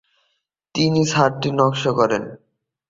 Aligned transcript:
তিনি 0.75 1.01
ছাদটির 1.05 1.53
নকশা 1.53 1.91
করেন। 1.99 2.23